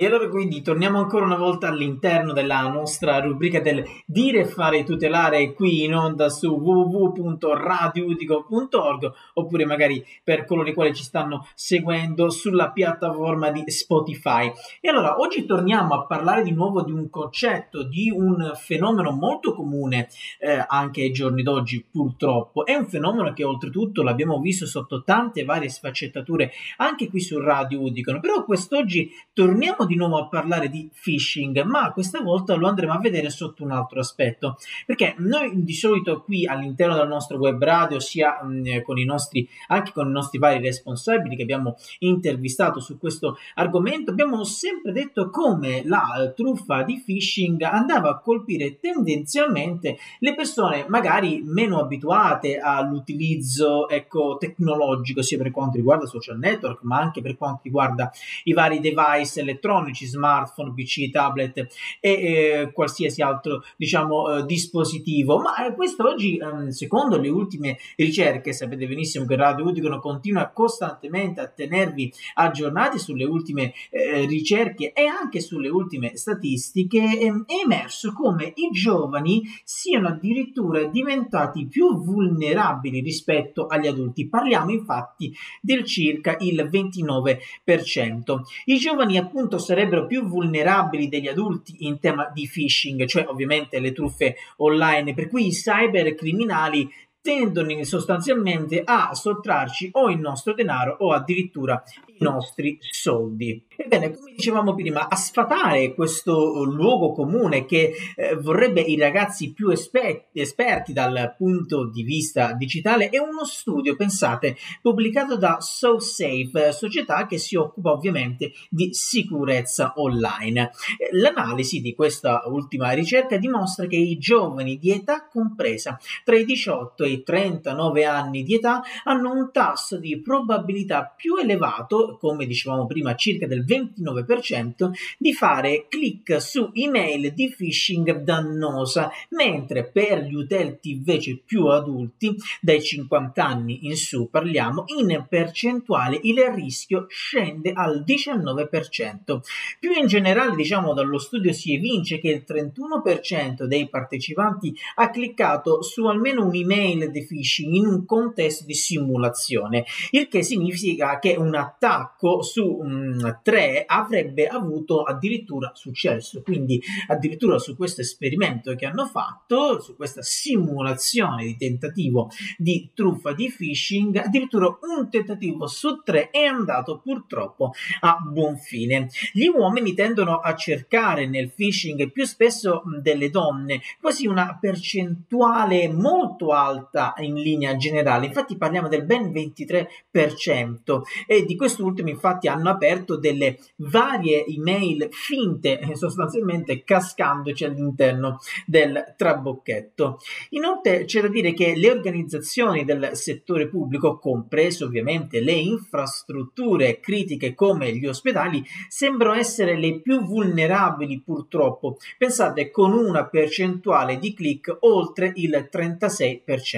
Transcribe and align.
E 0.00 0.06
allora 0.06 0.28
quindi 0.28 0.62
torniamo 0.62 1.00
ancora 1.00 1.24
una 1.24 1.34
volta 1.34 1.66
all'interno 1.66 2.32
della 2.32 2.60
nostra 2.68 3.18
rubrica 3.18 3.58
del 3.58 3.84
dire, 4.06 4.44
fare, 4.44 4.84
tutelare 4.84 5.54
qui 5.54 5.82
in 5.82 5.92
onda 5.92 6.28
su 6.28 6.54
www.radiudico.org 6.54 9.12
oppure 9.34 9.64
magari 9.64 10.06
per 10.22 10.44
coloro 10.44 10.68
i 10.68 10.72
quali 10.72 10.94
ci 10.94 11.02
stanno 11.02 11.48
seguendo 11.56 12.30
sulla 12.30 12.70
piattaforma 12.70 13.50
di 13.50 13.64
Spotify. 13.66 14.52
E 14.80 14.88
allora 14.88 15.18
oggi 15.18 15.44
torniamo 15.44 15.94
a 15.94 16.06
parlare 16.06 16.44
di 16.44 16.52
nuovo 16.52 16.84
di 16.84 16.92
un 16.92 17.10
concetto, 17.10 17.82
di 17.82 18.08
un 18.08 18.52
fenomeno 18.54 19.10
molto 19.10 19.52
comune 19.52 20.06
eh, 20.38 20.64
anche 20.64 21.00
ai 21.00 21.10
giorni 21.10 21.42
d'oggi 21.42 21.84
purtroppo. 21.90 22.64
È 22.64 22.72
un 22.72 22.86
fenomeno 22.86 23.32
che 23.32 23.42
oltretutto 23.42 24.04
l'abbiamo 24.04 24.38
visto 24.38 24.64
sotto 24.64 25.02
tante 25.02 25.42
varie 25.42 25.68
sfaccettature 25.68 26.52
anche 26.76 27.08
qui 27.08 27.18
su 27.18 27.40
Radio 27.40 27.80
Udicon, 27.80 28.20
però 28.20 28.44
quest'oggi 28.44 29.10
torniamo 29.32 29.86
di 29.88 29.96
nuovo 29.96 30.18
a 30.18 30.28
parlare 30.28 30.68
di 30.68 30.88
phishing, 30.92 31.62
ma 31.64 31.90
questa 31.90 32.20
volta 32.20 32.54
lo 32.54 32.68
andremo 32.68 32.92
a 32.92 33.00
vedere 33.00 33.30
sotto 33.30 33.64
un 33.64 33.72
altro 33.72 33.98
aspetto, 33.98 34.56
perché 34.86 35.14
noi 35.18 35.64
di 35.64 35.74
solito 35.74 36.22
qui 36.22 36.46
all'interno 36.46 36.94
del 36.94 37.08
nostro 37.08 37.38
web 37.38 37.60
radio, 37.62 37.98
sia 37.98 38.40
mh, 38.42 38.82
con 38.82 38.98
i 38.98 39.04
nostri, 39.04 39.48
anche 39.68 39.92
con 39.92 40.06
i 40.06 40.12
nostri 40.12 40.38
vari 40.38 40.60
responsabili 40.60 41.34
che 41.34 41.42
abbiamo 41.42 41.74
intervistato 42.00 42.78
su 42.78 42.98
questo 42.98 43.38
argomento, 43.54 44.10
abbiamo 44.12 44.44
sempre 44.44 44.92
detto 44.92 45.30
come 45.30 45.82
la 45.84 46.32
truffa 46.36 46.82
di 46.82 47.02
phishing 47.04 47.62
andava 47.62 48.10
a 48.10 48.18
colpire 48.18 48.78
tendenzialmente 48.78 49.96
le 50.18 50.34
persone 50.34 50.84
magari 50.88 51.42
meno 51.44 51.80
abituate 51.80 52.58
all'utilizzo 52.58 53.88
ecco, 53.88 54.36
tecnologico, 54.38 55.22
sia 55.22 55.38
per 55.38 55.50
quanto 55.50 55.76
riguarda 55.76 56.06
social 56.06 56.38
network, 56.38 56.82
ma 56.82 56.98
anche 56.98 57.22
per 57.22 57.36
quanto 57.36 57.60
riguarda 57.64 58.10
i 58.44 58.52
vari 58.52 58.80
device 58.80 59.40
elettronici, 59.40 59.77
smartphone, 59.92 60.72
PC, 60.74 61.10
tablet 61.10 61.66
e 62.00 62.10
eh, 62.10 62.70
qualsiasi 62.72 63.22
altro 63.22 63.62
diciamo 63.76 64.38
eh, 64.38 64.44
dispositivo. 64.44 65.38
Ma 65.38 65.66
eh, 65.66 65.74
questo 65.74 66.06
oggi, 66.06 66.36
ehm, 66.36 66.68
secondo 66.68 67.18
le 67.18 67.28
ultime 67.28 67.78
ricerche, 67.96 68.52
sapete 68.52 68.86
benissimo 68.86 69.24
che 69.24 69.36
Radio 69.36 69.66
Udicono 69.66 69.98
continua 69.98 70.48
costantemente 70.48 71.40
a 71.40 71.48
tenervi 71.48 72.12
aggiornati 72.34 72.98
sulle 72.98 73.24
ultime 73.24 73.72
eh, 73.90 74.24
ricerche 74.26 74.92
e 74.92 75.06
anche 75.06 75.40
sulle 75.40 75.68
ultime 75.68 76.16
statistiche, 76.16 77.18
ehm, 77.18 77.44
è 77.46 77.62
emerso 77.64 78.12
come 78.12 78.52
i 78.56 78.70
giovani 78.70 79.42
siano 79.64 80.08
addirittura 80.08 80.84
diventati 80.84 81.66
più 81.66 82.02
vulnerabili 82.02 83.00
rispetto 83.00 83.66
agli 83.66 83.86
adulti. 83.86 84.28
Parliamo 84.28 84.70
infatti 84.70 85.32
del 85.60 85.84
circa 85.84 86.36
il 86.40 86.68
29%. 86.70 88.40
I 88.66 88.76
giovani 88.76 89.18
appunto 89.18 89.58
sarebbero 89.68 90.06
più 90.06 90.24
vulnerabili 90.24 91.08
degli 91.08 91.28
adulti 91.28 91.76
in 91.80 92.00
tema 92.00 92.30
di 92.32 92.48
phishing, 92.50 93.04
cioè 93.04 93.26
ovviamente 93.28 93.78
le 93.80 93.92
truffe 93.92 94.36
online, 94.56 95.12
per 95.12 95.28
cui 95.28 95.48
i 95.48 95.50
cybercriminali 95.50 96.90
tendono 97.28 97.84
sostanzialmente 97.84 98.80
a 98.82 99.12
sottrarci 99.12 99.90
o 99.92 100.08
il 100.08 100.18
nostro 100.18 100.54
denaro 100.54 100.96
o 101.00 101.12
addirittura 101.12 101.82
i 102.06 102.16
nostri 102.24 102.78
soldi. 102.80 103.66
Ebbene, 103.76 104.16
come 104.16 104.32
dicevamo 104.34 104.74
prima, 104.74 105.08
a 105.08 105.14
sfatare 105.14 105.94
questo 105.94 106.64
luogo 106.64 107.12
comune 107.12 107.66
che 107.66 107.92
eh, 108.16 108.34
vorrebbe 108.34 108.80
i 108.80 108.96
ragazzi 108.98 109.52
più 109.52 109.68
esperti, 109.68 110.40
esperti 110.40 110.94
dal 110.94 111.34
punto 111.36 111.90
di 111.90 112.02
vista 112.02 112.54
digitale 112.54 113.10
è 113.10 113.18
uno 113.18 113.44
studio, 113.44 113.94
pensate, 113.94 114.56
pubblicato 114.80 115.36
da 115.36 115.58
SoSafe, 115.60 116.72
società 116.72 117.26
che 117.26 117.36
si 117.36 117.56
occupa 117.56 117.92
ovviamente 117.92 118.52
di 118.70 118.94
sicurezza 118.94 119.92
online. 119.96 120.70
L'analisi 121.12 121.80
di 121.80 121.94
questa 121.94 122.42
ultima 122.46 122.90
ricerca 122.92 123.36
dimostra 123.36 123.86
che 123.86 123.96
i 123.96 124.16
giovani 124.16 124.78
di 124.78 124.92
età 124.92 125.28
compresa 125.28 126.00
tra 126.24 126.36
i 126.36 126.44
18 126.46 127.04
e 127.04 127.10
i 127.10 127.17
39 127.22 128.04
anni 128.04 128.42
di 128.42 128.54
età 128.54 128.82
hanno 129.04 129.32
un 129.32 129.50
tasso 129.52 129.98
di 129.98 130.20
probabilità 130.20 131.12
più 131.16 131.36
elevato, 131.36 132.16
come 132.20 132.46
dicevamo 132.46 132.86
prima, 132.86 133.14
circa 133.14 133.46
del 133.46 133.64
29%, 133.64 134.90
di 135.18 135.32
fare 135.32 135.86
click 135.88 136.40
su 136.40 136.70
email 136.72 137.32
di 137.32 137.54
phishing 137.54 138.22
dannosa, 138.22 139.10
mentre 139.30 139.84
per 139.84 140.22
gli 140.22 140.34
utenti 140.34 140.90
invece 140.90 141.40
più 141.44 141.66
adulti, 141.66 142.36
dai 142.60 142.82
50 142.82 143.44
anni 143.44 143.86
in 143.86 143.96
su 143.96 144.28
parliamo, 144.30 144.84
in 144.86 145.26
percentuale 145.28 146.18
il 146.22 146.38
rischio 146.54 147.06
scende 147.08 147.72
al 147.72 148.04
19%. 148.06 149.40
Più 149.78 149.92
in 149.92 150.06
generale, 150.06 150.54
diciamo, 150.54 150.94
dallo 150.94 151.18
studio 151.18 151.52
si 151.52 151.74
evince 151.74 152.18
che 152.18 152.28
il 152.28 152.44
31% 152.46 153.64
dei 153.64 153.88
partecipanti 153.88 154.76
ha 154.96 155.10
cliccato 155.10 155.82
su 155.82 156.06
almeno 156.06 156.44
un'email 156.46 156.97
di 157.06 157.24
phishing 157.24 157.74
in 157.74 157.86
un 157.86 158.04
contesto 158.04 158.64
di 158.64 158.74
simulazione, 158.74 159.84
il 160.10 160.28
che 160.28 160.42
significa 160.42 161.18
che 161.18 161.36
un 161.36 161.54
attacco 161.54 162.42
su 162.42 162.64
um, 162.64 163.40
tre 163.42 163.84
avrebbe 163.86 164.46
avuto 164.46 165.02
addirittura 165.02 165.72
successo. 165.74 166.42
Quindi 166.42 166.80
addirittura 167.06 167.58
su 167.58 167.76
questo 167.76 168.00
esperimento 168.00 168.74
che 168.74 168.86
hanno 168.86 169.06
fatto, 169.06 169.80
su 169.80 169.96
questa 169.96 170.22
simulazione 170.22 171.44
di 171.44 171.56
tentativo 171.56 172.30
di 172.56 172.90
truffa 172.94 173.32
di 173.32 173.52
phishing, 173.54 174.16
addirittura 174.16 174.66
un 174.66 175.08
tentativo 175.10 175.66
su 175.66 176.02
tre 176.02 176.30
è 176.30 176.44
andato 176.44 176.98
purtroppo 176.98 177.72
a 178.00 178.18
buon 178.18 178.56
fine. 178.56 179.08
Gli 179.32 179.46
uomini 179.46 179.94
tendono 179.94 180.38
a 180.38 180.54
cercare 180.54 181.26
nel 181.26 181.52
phishing 181.52 182.10
più 182.10 182.24
spesso 182.24 182.82
delle 183.00 183.30
donne, 183.30 183.80
quasi 184.00 184.26
una 184.26 184.58
percentuale 184.60 185.88
molto 185.88 186.52
alta 186.52 186.87
in 187.18 187.34
linea 187.34 187.76
generale. 187.76 188.26
Infatti 188.26 188.56
parliamo 188.56 188.88
del 188.88 189.04
ben 189.04 189.30
23% 189.32 191.00
e 191.26 191.44
di 191.44 191.56
quest'ultimo 191.56 192.08
infatti 192.08 192.48
hanno 192.48 192.70
aperto 192.70 193.16
delle 193.16 193.58
varie 193.76 194.44
email 194.46 195.08
finte, 195.10 195.78
eh, 195.78 195.96
sostanzialmente 195.96 196.84
cascandoci 196.84 197.64
all'interno 197.64 198.38
del 198.66 199.14
trabocchetto. 199.16 200.18
Inoltre 200.50 201.04
c'è 201.04 201.20
da 201.20 201.28
dire 201.28 201.52
che 201.52 201.74
le 201.76 201.90
organizzazioni 201.90 202.84
del 202.84 203.10
settore 203.12 203.68
pubblico, 203.68 204.18
comprese 204.18 204.84
ovviamente 204.84 205.40
le 205.40 205.52
infrastrutture 205.52 207.00
critiche 207.00 207.54
come 207.54 207.94
gli 207.94 208.06
ospedali, 208.06 208.64
sembrano 208.88 209.34
essere 209.34 209.76
le 209.76 210.00
più 210.00 210.24
vulnerabili 210.24 211.20
purtroppo. 211.20 211.96
Pensate 212.16 212.70
con 212.70 212.92
una 212.92 213.26
percentuale 213.26 214.18
di 214.18 214.34
click 214.34 214.76
oltre 214.80 215.32
il 215.34 215.68
36%. 215.70 216.77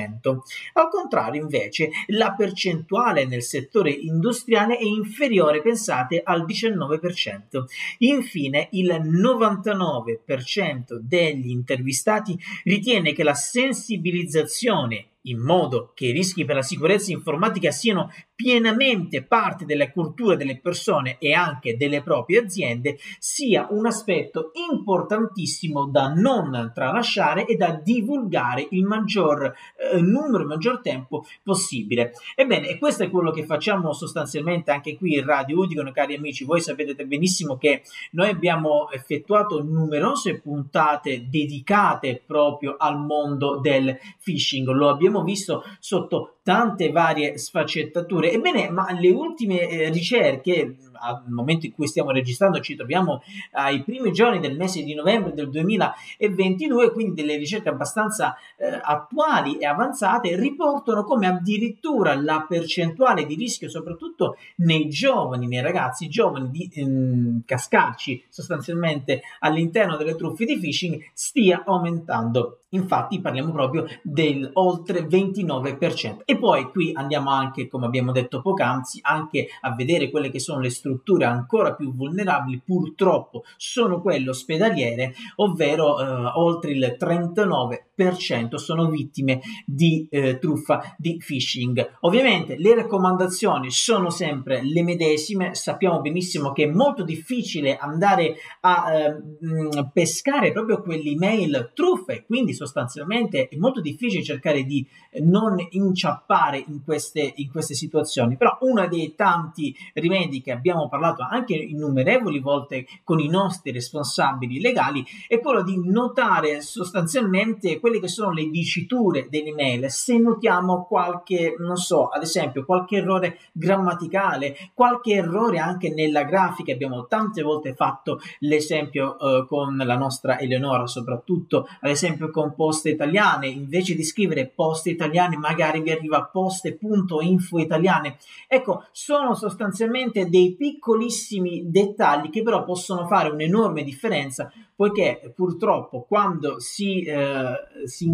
Al 0.75 0.89
contrario, 0.89 1.43
invece, 1.43 1.91
la 2.09 2.33
percentuale 2.33 3.27
nel 3.27 3.43
settore 3.43 3.91
industriale 3.91 4.77
è 4.77 4.85
inferiore, 4.85 5.63
pensate, 5.63 6.21
al 6.25 6.45
19%. 6.45 7.65
Infine, 7.99 8.69
il 8.73 8.89
99% 8.89 10.95
degli 11.01 11.51
intervistati 11.51 12.37
ritiene 12.65 13.13
che 13.13 13.23
la 13.23 13.35
sensibilizzazione 13.35 15.05
in 15.25 15.39
modo 15.39 15.93
che 15.95 16.07
i 16.07 16.13
rischi 16.13 16.45
per 16.45 16.57
la 16.57 16.63
sicurezza 16.63 17.13
informatica 17.13 17.71
siano 17.71 18.11
pienamente 18.41 19.23
parte 19.23 19.67
della 19.67 19.91
cultura 19.91 20.35
delle 20.35 20.59
persone 20.59 21.19
e 21.19 21.35
anche 21.35 21.77
delle 21.77 22.01
proprie 22.01 22.39
aziende, 22.39 22.97
sia 23.19 23.67
un 23.69 23.85
aspetto 23.85 24.53
importantissimo 24.71 25.85
da 25.85 26.09
non 26.15 26.73
tralasciare 26.75 27.45
e 27.45 27.57
da 27.57 27.79
divulgare 27.85 28.67
il 28.71 28.85
maggior 28.85 29.45
eh, 29.45 30.01
numero, 30.01 30.39
il 30.39 30.49
maggior 30.49 30.81
tempo 30.81 31.27
possibile. 31.43 32.13
Ebbene, 32.35 32.79
questo 32.79 33.03
è 33.03 33.11
quello 33.11 33.31
che 33.31 33.45
facciamo 33.45 33.93
sostanzialmente 33.93 34.71
anche 34.71 34.97
qui 34.97 35.19
in 35.19 35.27
Radio 35.27 35.59
Udicon, 35.59 35.93
cari 35.93 36.15
amici. 36.15 36.45
Voi 36.45 36.63
sapete 36.63 37.05
benissimo 37.05 37.59
che 37.59 37.83
noi 38.13 38.31
abbiamo 38.31 38.91
effettuato 38.91 39.63
numerose 39.63 40.41
puntate 40.41 41.27
dedicate 41.29 42.23
proprio 42.27 42.77
al 42.79 42.99
mondo 42.99 43.59
del 43.59 43.99
phishing. 44.25 44.67
Lo 44.69 44.89
abbiamo 44.89 45.23
visto 45.25 45.63
sotto 45.79 46.37
tante 46.43 46.91
varie 46.91 47.39
sfaccettature. 47.39 48.30
Ebbene, 48.31 48.71
ma 48.71 48.87
le 48.93 49.11
ultime 49.11 49.69
eh, 49.69 49.91
ricerche, 49.91 50.77
al 51.01 51.25
momento 51.29 51.67
in 51.67 51.73
cui 51.73 51.87
stiamo 51.87 52.11
registrando, 52.11 52.61
ci 52.61 52.77
troviamo 52.77 53.23
ai 53.53 53.83
primi 53.83 54.13
giorni 54.13 54.41
del 54.41 54.57
mese 54.57 54.83
di 54.83 54.95
novembre 54.95 55.33
del 55.33 55.51
2022, 55.51 56.93
quindi 56.93 57.15
delle 57.15 57.37
ricerche 57.37 57.69
abbastanza 57.69 58.37
eh, 58.57 58.81
attuali 58.83 59.59
e 59.59 59.67
avanzate, 59.67 60.37
riportano 60.37 61.05
come 61.05 61.27
addirittura 61.27 62.15
la 62.15 62.45
percentuale 62.47 63.27
di 63.27 63.35
rischio, 63.35 63.69
soprattutto 63.69 64.37
nei 64.57 64.89
giovani, 64.89 65.47
nei 65.47 65.63
ragazzi 65.63 66.09
giovani, 66.09 66.51
di 66.51 66.71
ehm, 66.73 67.43
cascarci 67.45 68.25
sostanzialmente 68.29 69.23
all'interno 69.41 69.97
delle 69.97 70.15
truffe 70.15 70.45
di 70.45 70.59
phishing, 70.59 71.11
stia 71.13 71.63
aumentando. 71.65 72.59
Infatti 72.73 73.21
parliamo 73.21 73.51
proprio 73.51 73.87
del 74.03 74.49
oltre 74.55 75.01
29%. 75.01 76.19
E 76.25 76.39
poi 76.39 76.71
qui 76.71 76.93
andiamo 76.95 77.31
anche, 77.31 77.67
come 77.67 77.87
abbiamo 77.87 78.13
detto 78.13 78.41
poc'anzi, 78.41 79.01
anche 79.03 79.49
a 79.63 79.75
vedere 79.75 80.11
quelle 80.11 80.31
che 80.31 80.39
sono 80.39 80.61
le 80.61 80.71
strutture 80.71 80.90
strutture 80.91 81.25
ancora 81.25 81.75
più 81.75 81.95
vulnerabili 81.95 82.61
purtroppo 82.65 83.45
sono 83.57 84.01
quelle 84.01 84.31
ospedaliere, 84.31 85.15
ovvero 85.37 86.01
eh, 86.01 86.33
oltre 86.35 86.73
il 86.73 86.97
39% 86.99 88.55
sono 88.57 88.89
vittime 88.89 89.41
di 89.65 90.07
eh, 90.11 90.39
truffa, 90.39 90.95
di 90.99 91.17
phishing. 91.17 91.99
Ovviamente 92.01 92.57
le 92.57 92.75
raccomandazioni 92.75 93.71
sono 93.71 94.11
sempre 94.11 94.63
le 94.63 94.83
medesime, 94.83 95.55
sappiamo 95.55 96.01
benissimo 96.01 96.53
che 96.53 96.65
è 96.65 96.71
molto 96.71 97.05
difficile 97.05 97.77
andare 97.77 98.35
a 98.61 98.93
eh, 98.93 99.91
pescare 99.93 100.53
proprio 100.53 100.83
quell'email 100.83 101.73
truffe, 101.75 102.25
quindi 102.27 102.53
sostanzialmente 102.53 103.49
è 103.49 103.57
molto 103.57 103.81
difficile 103.81 104.23
cercare 104.23 104.65
di 104.65 104.87
non 105.23 105.57
inciappare 105.71 106.65
in 106.67 106.83
queste, 106.85 107.33
in 107.37 107.51
queste 107.51 107.75
situazioni, 107.75 108.37
però 108.37 108.59
uno 108.61 108.87
dei 108.89 109.15
tanti 109.15 109.75
rimedi 109.95 110.41
che 110.41 110.53
abbiamo 110.53 110.80
parlato 110.89 111.27
anche 111.29 111.55
innumerevoli 111.55 112.41
volte 112.41 112.87
con 113.05 113.19
i 113.21 113.29
nostri 113.29 113.73
responsabili 113.73 114.61
legali 114.61 115.05
è 115.27 115.41
quello 115.41 115.63
di 115.63 115.81
notare 115.83 116.61
sostanzialmente 116.61 117.81
quelle 117.81 118.01
che 118.01 118.09
sono 118.09 118.33
le 118.33 118.49
diciture 118.51 119.29
dell'email, 119.29 119.91
se 119.91 120.19
notiamo 120.19 120.85
qualche, 120.87 121.55
non 121.59 121.77
so, 121.77 122.09
ad 122.09 122.23
esempio 122.23 122.65
qualche 122.65 122.97
errore 122.97 123.39
grammaticale, 123.53 124.57
qualche 124.75 125.15
errore 125.15 125.59
anche 125.59 125.93
nella 125.93 126.25
grafica, 126.25 126.73
abbiamo 126.73 127.07
tante 127.07 127.43
volte 127.43 127.75
fatto 127.75 128.21
l'esempio 128.41 129.19
eh, 129.19 129.47
con 129.47 129.77
la 129.77 129.97
nostra 129.97 130.39
Eleonora, 130.39 130.87
soprattutto 130.87 131.69
ad 131.81 131.91
esempio 131.91 132.31
con 132.31 132.55
poste 132.55 132.91
italiane, 132.91 133.49
invece 133.49 133.95
di 133.95 134.05
scrivere 134.05 134.47
poste 134.47 134.91
italiane 134.91 135.37
magari 135.37 135.81
vi 135.81 135.91
arriva 135.91 136.25
poste.info 136.25 137.59
italiane. 137.59 138.17
Ecco, 138.49 138.85
sono 138.93 139.35
sostanzialmente 139.35 140.29
dei 140.29 140.55
piccolissimi 140.71 141.65
dettagli 141.67 142.31
che 142.31 142.43
però 142.43 142.65
possono 142.65 143.07
fare 143.07 143.31
un'enorme 143.31 143.83
differenza 143.83 144.51
poiché 144.81 145.31
purtroppo 145.35 146.07
quando 146.09 146.59
si, 146.59 147.03
eh, 147.03 147.53
si 147.85 148.11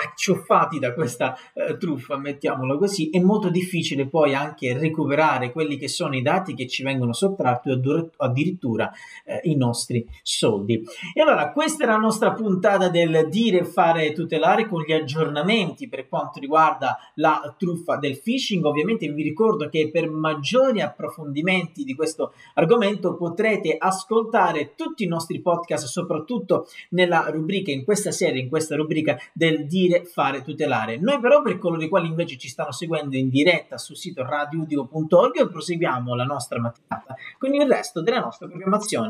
accioffati 0.00 0.78
da 0.78 0.92
questa 0.92 1.36
eh, 1.54 1.76
truffa, 1.76 2.16
mettiamolo 2.16 2.78
così, 2.78 3.10
è 3.10 3.18
molto 3.18 3.48
difficile 3.48 4.06
poi 4.06 4.34
anche 4.34 4.76
recuperare 4.76 5.52
quelli 5.52 5.76
che 5.76 5.88
sono 5.88 6.16
i 6.16 6.22
dati 6.22 6.54
che 6.54 6.66
ci 6.66 6.82
vengono 6.82 7.12
sottratti 7.12 7.70
o 7.70 8.10
addirittura 8.18 8.90
eh, 9.24 9.40
i 9.44 9.56
nostri 9.56 10.06
soldi. 10.22 10.82
E 11.14 11.20
allora 11.20 11.52
questa 11.52 11.84
è 11.84 11.86
la 11.86 11.96
nostra 11.96 12.32
puntata 12.32 12.88
del 12.88 13.28
dire, 13.28 13.64
fare, 13.64 14.12
tutelare 14.12 14.68
con 14.68 14.82
gli 14.82 14.92
aggiornamenti 14.92 15.88
per 15.88 16.08
quanto 16.08 16.38
riguarda 16.38 16.98
la 17.14 17.54
truffa 17.56 17.96
del 17.96 18.20
phishing. 18.20 18.64
Ovviamente 18.64 19.08
vi 19.08 19.22
ricordo 19.22 19.68
che 19.68 19.90
per 19.90 20.10
maggiori 20.10 20.80
approfondimenti 20.80 21.84
di 21.84 21.94
questo 21.94 22.32
argomento 22.54 23.16
potrete 23.16 23.76
ascoltare 23.78 24.74
tutti 24.74 25.04
i 25.04 25.08
nostri 25.08 25.40
podcast, 25.40 25.79
soprattutto 25.86 26.66
nella 26.90 27.28
rubrica, 27.30 27.70
in 27.70 27.84
questa 27.84 28.10
serie, 28.10 28.42
in 28.42 28.48
questa 28.48 28.76
rubrica 28.76 29.18
del 29.32 29.66
dire, 29.66 30.04
fare, 30.04 30.42
tutelare. 30.42 30.98
Noi 30.98 31.20
però 31.20 31.42
per 31.42 31.58
coloro 31.58 31.82
i 31.82 31.88
quali 31.88 32.08
invece 32.08 32.36
ci 32.36 32.48
stanno 32.48 32.72
seguendo 32.72 33.16
in 33.16 33.28
diretta 33.28 33.78
sul 33.78 33.96
sito 33.96 34.24
radioudico.org 34.24 35.48
proseguiamo 35.50 36.14
la 36.14 36.24
nostra 36.24 36.60
mattinata 36.60 37.14
con 37.38 37.54
il 37.54 37.66
resto 37.66 38.02
della 38.02 38.20
nostra 38.20 38.46
programmazione. 38.46 39.08